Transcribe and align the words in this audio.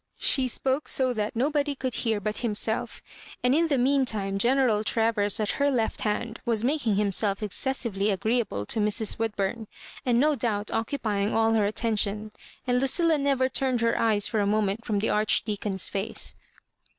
She 0.17 0.47
spoke 0.47 0.87
so 0.87 1.13
that 1.13 1.35
nobody 1.35 1.75
could 1.75 1.93
hear 1.93 2.19
but 2.19 2.39
himself; 2.39 3.03
and 3.43 3.53
in 3.53 3.67
the 3.67 3.77
mean 3.77 4.03
time 4.03 4.39
General 4.39 4.83
Travers 4.83 5.39
at 5.39 5.51
her 5.61 5.69
left 5.69 6.01
hand 6.01 6.39
was 6.43 6.63
making 6.63 6.95
himself 6.95 7.43
excessively 7.43 8.09
agreeable 8.09 8.65
to 8.65 8.79
Mrs. 8.79 9.17
Woodbura, 9.19 9.67
and 10.03 10.19
no 10.19 10.33
doubt 10.33 10.71
occupying 10.71 11.35
all 11.35 11.53
her 11.53 11.65
atten 11.65 11.95
tion; 11.97 12.31
and 12.65 12.79
Lucilla 12.79 13.19
never 13.19 13.47
tumed 13.47 13.81
her 13.81 13.95
eyes 13.95 14.27
for 14.27 14.39
a 14.39 14.47
moment 14.47 14.83
from 14.85 14.97
the 14.97 15.09
Archdeacon's 15.11 15.87
face. 15.87 16.33